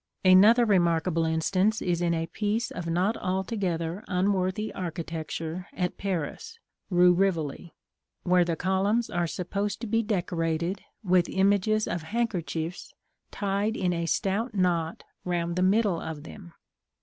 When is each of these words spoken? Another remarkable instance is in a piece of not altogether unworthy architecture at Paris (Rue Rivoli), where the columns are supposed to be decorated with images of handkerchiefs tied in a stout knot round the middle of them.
Another 0.25 0.65
remarkable 0.65 1.25
instance 1.25 1.79
is 1.79 2.01
in 2.01 2.11
a 2.15 2.25
piece 2.25 2.71
of 2.71 2.87
not 2.87 3.15
altogether 3.17 4.03
unworthy 4.07 4.73
architecture 4.73 5.67
at 5.73 5.99
Paris 5.99 6.57
(Rue 6.89 7.13
Rivoli), 7.13 7.75
where 8.23 8.43
the 8.43 8.55
columns 8.55 9.11
are 9.11 9.27
supposed 9.27 9.79
to 9.81 9.85
be 9.85 10.01
decorated 10.01 10.81
with 11.03 11.29
images 11.29 11.87
of 11.87 12.01
handkerchiefs 12.01 12.95
tied 13.29 13.77
in 13.77 13.93
a 13.93 14.07
stout 14.07 14.55
knot 14.55 15.03
round 15.23 15.55
the 15.55 15.61
middle 15.61 16.01
of 16.01 16.23
them. 16.23 16.53